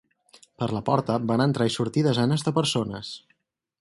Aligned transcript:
Per 0.61 0.69
la 0.77 0.81
porta 0.87 1.17
van 1.31 1.45
entrar 1.47 1.67
i 1.69 1.75
sortir 1.75 2.05
desenes 2.09 2.47
de 2.49 2.55
persones. 2.57 3.13